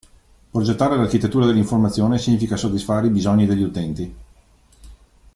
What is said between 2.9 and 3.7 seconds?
i bisogni degli